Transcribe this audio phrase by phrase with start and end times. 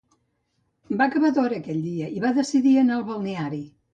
[1.01, 3.63] Va acabar d'hora aquell dia i va decidir anar al balneari.